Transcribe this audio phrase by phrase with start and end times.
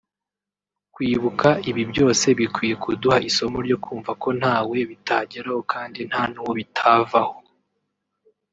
[0.93, 7.37] Kwibuka ibi byose bikwiye kuduha isomo ryo kumva ko ntawe bitageraho kandi nta n’uwo bitavaho